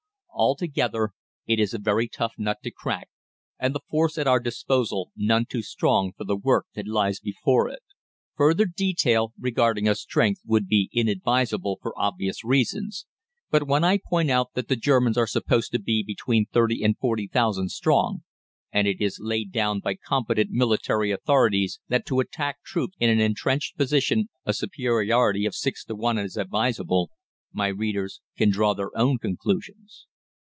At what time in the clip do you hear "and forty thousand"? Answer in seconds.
16.83-17.69